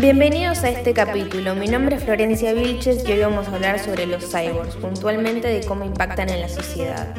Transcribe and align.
Bienvenidos 0.00 0.58
a 0.58 0.70
este 0.70 0.94
capítulo. 0.94 1.56
Mi 1.56 1.66
nombre 1.66 1.96
es 1.96 2.04
Florencia 2.04 2.52
Vilches 2.52 3.04
y 3.04 3.10
hoy 3.10 3.18
vamos 3.18 3.48
a 3.48 3.56
hablar 3.56 3.84
sobre 3.84 4.06
los 4.06 4.30
cyborgs, 4.30 4.76
puntualmente 4.76 5.48
de 5.48 5.66
cómo 5.66 5.84
impactan 5.84 6.28
en 6.28 6.40
la 6.40 6.48
sociedad. 6.48 7.16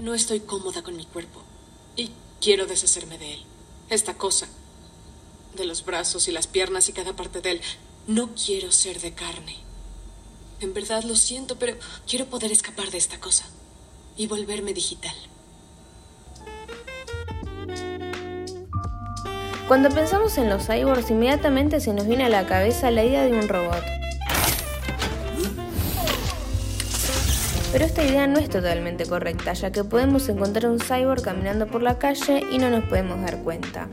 No 0.00 0.14
estoy 0.14 0.40
cómoda 0.40 0.82
con 0.82 0.96
mi 0.96 1.04
cuerpo 1.04 1.42
y 1.94 2.10
quiero 2.40 2.64
deshacerme 2.64 3.18
de 3.18 3.34
él. 3.34 3.44
Esta 3.90 4.14
cosa, 4.14 4.48
de 5.54 5.66
los 5.66 5.84
brazos 5.84 6.26
y 6.26 6.32
las 6.32 6.46
piernas 6.46 6.88
y 6.88 6.94
cada 6.94 7.12
parte 7.12 7.42
de 7.42 7.50
él, 7.50 7.60
no 8.06 8.30
quiero 8.34 8.72
ser 8.72 8.98
de 9.02 9.12
carne. 9.12 9.58
En 10.60 10.72
verdad 10.72 11.04
lo 11.04 11.16
siento, 11.16 11.58
pero 11.58 11.76
quiero 12.08 12.24
poder 12.24 12.50
escapar 12.50 12.90
de 12.90 12.96
esta 12.96 13.20
cosa 13.20 13.44
y 14.16 14.26
volverme 14.26 14.72
digital. 14.72 15.14
Cuando 19.68 19.88
pensamos 19.88 20.38
en 20.38 20.48
los 20.48 20.64
cyborgs, 20.64 21.10
inmediatamente 21.10 21.80
se 21.80 21.92
nos 21.92 22.06
viene 22.06 22.24
a 22.24 22.28
la 22.28 22.46
cabeza 22.46 22.92
la 22.92 23.02
idea 23.02 23.24
de 23.24 23.36
un 23.36 23.48
robot. 23.48 23.82
Pero 27.72 27.84
esta 27.84 28.04
idea 28.04 28.28
no 28.28 28.38
es 28.38 28.48
totalmente 28.48 29.06
correcta, 29.06 29.54
ya 29.54 29.72
que 29.72 29.82
podemos 29.82 30.28
encontrar 30.28 30.70
un 30.70 30.78
cyborg 30.78 31.20
caminando 31.20 31.66
por 31.66 31.82
la 31.82 31.98
calle 31.98 32.44
y 32.48 32.58
no 32.58 32.70
nos 32.70 32.84
podemos 32.84 33.20
dar 33.20 33.38
cuenta. 33.38 33.88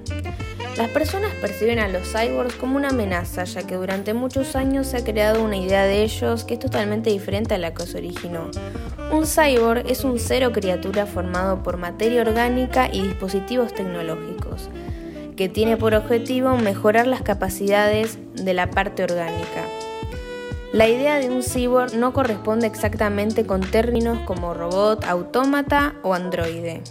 Las 0.78 0.90
personas 0.90 1.32
perciben 1.42 1.80
a 1.80 1.88
los 1.88 2.08
cyborgs 2.08 2.54
como 2.54 2.76
una 2.76 2.90
amenaza, 2.90 3.44
ya 3.46 3.66
que 3.66 3.74
durante 3.74 4.14
muchos 4.14 4.56
años 4.56 4.86
se 4.86 4.98
ha 4.98 5.04
creado 5.04 5.44
una 5.44 5.58
idea 5.58 5.86
de 5.86 6.04
ellos 6.04 6.44
que 6.44 6.54
es 6.54 6.60
totalmente 6.60 7.10
diferente 7.10 7.56
a 7.56 7.58
la 7.58 7.74
que 7.74 7.88
se 7.88 7.98
originó. 7.98 8.52
Un 9.12 9.26
cyborg 9.26 9.88
es 9.90 10.04
un 10.04 10.20
cero 10.20 10.52
criatura 10.52 11.08
formado 11.08 11.64
por 11.64 11.78
materia 11.78 12.22
orgánica 12.22 12.90
y 12.94 13.02
dispositivos 13.02 13.74
tecnológicos 13.74 14.70
que 15.36 15.50
tiene 15.50 15.78
por 15.78 15.94
objetivo 15.94 16.56
mejorar 16.58 17.08
las 17.08 17.22
capacidades 17.22 18.18
de 18.36 18.54
la 18.54 18.70
parte 18.70 19.04
orgánica. 19.04 19.66
La 20.74 20.88
idea 20.88 21.20
de 21.20 21.30
un 21.30 21.44
cyborg 21.44 21.94
no 21.96 22.14
corresponde 22.14 22.66
exactamente 22.66 23.46
con 23.46 23.62
términos 23.62 24.20
como 24.26 24.54
robot, 24.54 25.04
autómata 25.06 25.94
o 26.02 26.14
androide. 26.16 26.82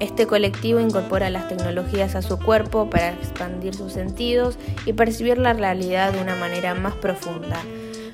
Este 0.00 0.26
colectivo 0.26 0.80
incorpora 0.80 1.30
las 1.30 1.48
tecnologías 1.48 2.14
a 2.14 2.22
su 2.22 2.38
cuerpo 2.38 2.90
para 2.90 3.12
expandir 3.12 3.74
sus 3.74 3.92
sentidos 3.92 4.56
y 4.86 4.92
percibir 4.92 5.38
la 5.38 5.52
realidad 5.52 6.12
de 6.12 6.20
una 6.20 6.34
manera 6.36 6.74
más 6.74 6.94
profunda. 6.94 7.60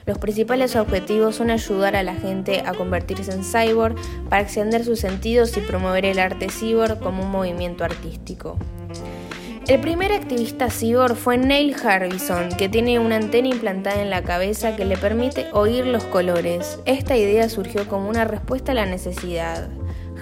Los 0.07 0.19
principales 0.19 0.77
objetivos 0.77 1.37
son 1.37 1.51
ayudar 1.51 1.97
a 1.97 2.03
la 2.03 2.15
gente 2.15 2.63
a 2.67 2.75
convertirse 2.75 3.33
en 3.33 3.43
cyborg 3.43 3.95
para 4.29 4.43
extender 4.43 4.85
sus 4.85 5.01
sentidos 5.01 5.57
y 5.57 5.61
promover 5.61 6.05
el 6.05 6.19
arte 6.19 6.49
cyborg 6.51 6.99
como 6.99 7.23
un 7.23 7.31
movimiento 7.31 7.85
artístico. 7.85 8.59
El 9.67 9.81
primer 9.81 10.13
activista 10.13 10.69
cyborg 10.69 11.17
fue 11.17 11.39
Neil 11.39 11.75
Harbison, 11.75 12.51
que 12.51 12.69
tiene 12.69 12.99
una 12.99 13.17
antena 13.17 13.49
implantada 13.49 14.03
en 14.03 14.11
la 14.11 14.23
cabeza 14.23 14.77
que 14.77 14.85
le 14.85 14.99
permite 14.99 15.47
oír 15.53 15.87
los 15.87 16.05
colores. 16.05 16.81
Esta 16.85 17.17
idea 17.17 17.49
surgió 17.49 17.89
como 17.89 18.11
una 18.11 18.27
respuesta 18.27 18.73
a 18.73 18.75
la 18.75 18.85
necesidad. 18.85 19.71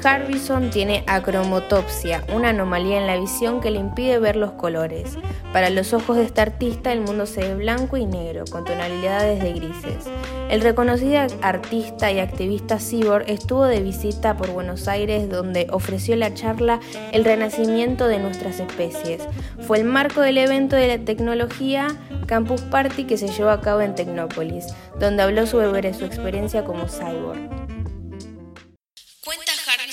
Harbison 0.05 0.71
tiene 0.71 1.05
acromotopsia, 1.07 2.25
una 2.35 2.49
anomalía 2.49 3.01
en 3.01 3.07
la 3.07 3.19
visión 3.19 3.61
que 3.61 3.71
le 3.71 3.79
impide 3.79 4.19
ver 4.19 4.37
los 4.37 4.53
colores. 4.53 5.17
Para 5.53 5.71
los 5.71 5.93
ojos 5.93 6.17
de 6.17 6.25
este 6.25 6.41
artista 6.41 6.93
el 6.93 7.03
mundo 7.03 7.27
se 7.27 7.41
ve 7.41 7.55
blanco 7.55 7.97
y 7.97 8.07
negro, 8.07 8.45
con 8.51 8.65
tonalidades 8.65 9.43
de 9.43 9.53
grises. 9.53 10.05
El 10.51 10.61
reconocido 10.61 11.21
artista 11.41 12.11
y 12.11 12.19
activista 12.19 12.79
Cyborg 12.79 13.25
estuvo 13.29 13.65
de 13.65 13.81
visita 13.81 14.37
por 14.37 14.51
Buenos 14.51 14.89
Aires 14.89 15.31
donde 15.31 15.69
ofreció 15.71 16.17
la 16.17 16.35
charla 16.35 16.81
El 17.13 17.25
renacimiento 17.25 18.09
de 18.09 18.19
nuestras 18.19 18.61
especies. 18.61 19.23
Fue 19.61 19.79
el 19.79 19.85
marco 19.85 20.21
del 20.21 20.39
evento 20.39 20.77
de 20.77 20.89
la 20.89 20.99
tecnología 20.99 21.89
Campus 22.27 22.63
Party 22.63 23.05
que 23.05 23.17
se 23.17 23.29
llevó 23.29 23.51
a 23.51 23.61
cabo 23.61 23.81
en 23.81 23.95
Tecnópolis, 23.95 24.67
donde 24.99 25.23
habló 25.23 25.47
sobre 25.47 25.95
su 25.95 26.05
experiencia 26.05 26.65
como 26.65 26.87
cyborg. 26.87 27.72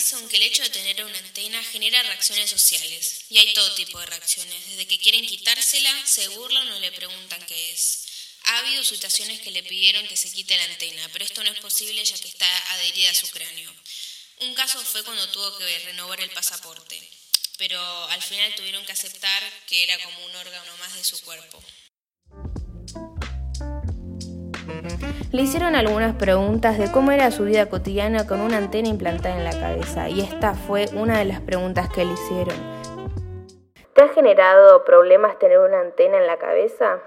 Harrison 0.10 0.30
que 0.30 0.38
el 0.38 0.44
hecho 0.44 0.64
de 0.64 0.70
tener 0.70 1.04
una 1.06 1.18
antena 1.20 1.64
genera 1.64 2.02
reacciones 2.04 2.50
sociales. 2.50 3.26
Y 3.30 3.38
hay 3.38 3.54
todo 3.54 3.76
tipo 3.76 4.00
de 4.00 4.08
reacciones. 4.08 4.70
Desde 4.70 4.88
que 4.88 4.98
quieren 4.98 5.26
quitársela, 5.26 5.94
se 6.06 6.28
burlan 6.30 6.72
o 6.72 6.80
le 6.80 6.92
preguntan 6.92 7.46
qué 7.46 7.72
es. 7.72 8.06
Ha 8.46 8.60
habido 8.60 8.84
situaciones 8.84 9.40
que 9.42 9.52
le 9.52 9.64
pidieron 9.64 10.08
que 10.08 10.18
se 10.18 10.32
quite 10.32 10.58
la 10.58 10.64
antena, 10.66 11.08
pero 11.14 11.26
esto 11.26 11.44
no 11.44 11.52
es 11.52 11.60
posible 11.60 12.04
ya 12.04 12.18
que 12.18 12.28
está 12.28 12.74
adherida 12.74 13.12
a 13.12 13.14
su 13.14 13.30
cráneo. 13.30 13.72
Un 14.40 14.56
caso 14.56 14.84
fue 14.84 15.04
cuando 15.04 15.30
tuvo 15.30 15.58
que 15.58 15.80
renovar 15.80 16.22
el 16.22 16.32
pasaporte, 16.32 17.00
pero 17.58 18.06
al 18.06 18.24
final 18.24 18.56
tuvieron 18.56 18.86
que 18.86 18.94
aceptar 18.94 19.66
que 19.68 19.84
era 19.84 20.00
como 20.00 20.26
un 20.26 20.36
órgano 20.38 20.78
más 20.78 20.96
de 20.96 21.04
su 21.04 21.20
cuerpo. 21.22 21.64
Le 25.32 25.44
hicieron 25.44 25.76
algunas 25.76 26.16
preguntas 26.16 26.80
de 26.80 26.92
cómo 26.92 27.12
era 27.12 27.30
su 27.30 27.44
vida 27.44 27.68
cotidiana 27.68 28.26
con 28.26 28.42
una 28.42 28.58
antena 28.58 28.88
implantada 28.88 29.38
en 29.38 29.44
la 29.44 29.52
cabeza 29.52 30.10
y 30.10 30.22
esta 30.22 30.56
fue 30.56 30.88
una 30.96 31.20
de 31.20 31.26
las 31.26 31.40
preguntas 31.40 31.88
que 31.90 32.04
le 32.04 32.14
hicieron. 32.14 32.56
¿Te 33.94 34.02
ha 34.02 34.08
generado 34.10 34.84
problemas 34.86 35.38
tener 35.38 35.60
una 35.60 35.82
antena 35.82 36.18
en 36.18 36.26
la 36.26 36.38
cabeza? 36.38 37.00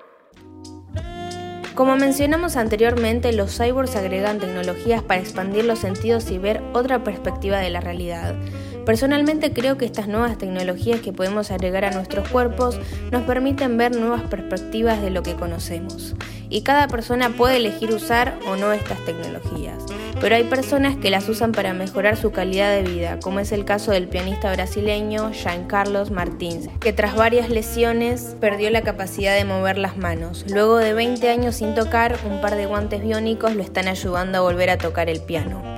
Como 1.74 1.96
mencionamos 1.96 2.56
anteriormente, 2.56 3.32
los 3.32 3.56
cyborgs 3.56 3.96
agregan 3.96 4.38
tecnologías 4.38 5.02
para 5.02 5.20
expandir 5.20 5.64
los 5.64 5.80
sentidos 5.80 6.30
y 6.30 6.38
ver 6.38 6.62
otra 6.74 7.02
perspectiva 7.02 7.58
de 7.58 7.70
la 7.70 7.80
realidad. 7.80 8.36
Personalmente 8.84 9.52
creo 9.52 9.78
que 9.78 9.84
estas 9.84 10.08
nuevas 10.08 10.38
tecnologías 10.38 11.00
que 11.00 11.12
podemos 11.12 11.50
agregar 11.50 11.84
a 11.84 11.92
nuestros 11.92 12.28
cuerpos 12.28 12.80
nos 13.12 13.22
permiten 13.22 13.76
ver 13.76 13.94
nuevas 13.94 14.22
perspectivas 14.22 15.00
de 15.00 15.10
lo 15.10 15.22
que 15.22 15.34
conocemos. 15.34 16.14
Y 16.48 16.62
cada 16.62 16.88
persona 16.88 17.30
puede 17.30 17.56
elegir 17.56 17.94
usar 17.94 18.38
o 18.46 18.56
no 18.56 18.72
estas 18.72 18.98
tecnologías. 19.04 19.84
Pero 20.20 20.34
hay 20.34 20.44
personas 20.44 20.96
que 20.96 21.10
las 21.10 21.28
usan 21.28 21.52
para 21.52 21.72
mejorar 21.72 22.16
su 22.16 22.30
calidad 22.30 22.74
de 22.74 22.82
vida, 22.82 23.18
como 23.20 23.40
es 23.40 23.52
el 23.52 23.64
caso 23.64 23.92
del 23.92 24.08
pianista 24.08 24.52
brasileño 24.52 25.32
Jean 25.32 25.66
Carlos 25.66 26.10
Martins, 26.10 26.68
que 26.80 26.92
tras 26.92 27.16
varias 27.16 27.48
lesiones 27.48 28.36
perdió 28.40 28.70
la 28.70 28.82
capacidad 28.82 29.34
de 29.34 29.44
mover 29.44 29.78
las 29.78 29.96
manos. 29.96 30.44
Luego 30.48 30.76
de 30.76 30.92
20 30.92 31.28
años 31.30 31.56
sin 31.56 31.74
tocar, 31.74 32.18
un 32.28 32.40
par 32.40 32.56
de 32.56 32.66
guantes 32.66 33.02
biónicos 33.02 33.54
lo 33.54 33.62
están 33.62 33.88
ayudando 33.88 34.38
a 34.38 34.42
volver 34.42 34.70
a 34.70 34.78
tocar 34.78 35.08
el 35.08 35.20
piano. 35.20 35.71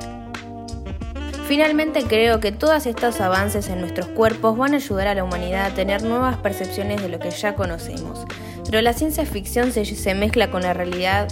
Finalmente 1.46 2.04
creo 2.04 2.40
que 2.40 2.52
todos 2.52 2.86
estos 2.86 3.20
avances 3.20 3.68
en 3.68 3.80
nuestros 3.80 4.06
cuerpos 4.06 4.56
van 4.56 4.72
a 4.72 4.78
ayudar 4.78 5.08
a 5.08 5.14
la 5.14 5.24
humanidad 5.24 5.66
a 5.66 5.74
tener 5.74 6.02
nuevas 6.02 6.38
percepciones 6.38 7.02
de 7.02 7.10
lo 7.10 7.18
que 7.18 7.30
ya 7.30 7.54
conocemos. 7.54 8.24
Pero 8.64 8.80
la 8.80 8.94
ciencia 8.94 9.26
ficción 9.26 9.70
se, 9.70 10.14
mezcla 10.14 10.50
con 10.50 10.62
la 10.62 10.72
realidad 10.72 11.28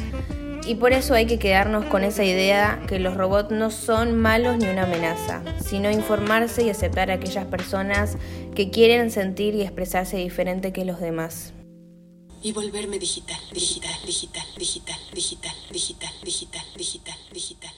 y 0.66 0.74
por 0.74 0.92
eso 0.92 1.14
hay 1.14 1.24
que 1.24 1.38
quedarnos 1.38 1.86
con 1.86 2.04
esa 2.04 2.24
idea 2.24 2.82
que 2.86 2.98
los 2.98 3.16
robots 3.16 3.52
no 3.52 3.70
son 3.70 4.14
malos 4.20 4.58
ni 4.58 4.66
una 4.66 4.82
amenaza, 4.82 5.42
sino 5.64 5.90
informarse 5.90 6.62
y 6.62 6.68
aceptar 6.68 7.10
a 7.10 7.14
aquellas 7.14 7.46
personas 7.46 8.18
que 8.54 8.70
quieren 8.70 9.10
sentir 9.10 9.54
y 9.54 9.62
expresarse 9.62 10.18
diferente 10.18 10.74
que 10.74 10.84
los 10.84 11.00
demás. 11.00 11.54
Y 12.42 12.52
volverme 12.52 12.98
digital, 12.98 13.40
digital, 13.50 13.94
digital, 14.04 14.44
digital, 14.58 14.98
digital, 15.14 15.54
digital, 15.72 16.12
digital, 16.22 16.64
digital, 16.76 17.18
digital. 17.32 17.71